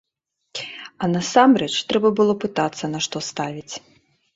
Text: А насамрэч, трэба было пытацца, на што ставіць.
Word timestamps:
А 1.03 1.09
насамрэч, 1.13 1.69
трэба 1.93 2.15
было 2.23 2.33
пытацца, 2.49 2.93
на 2.99 3.07
што 3.11 3.17
ставіць. 3.33 3.73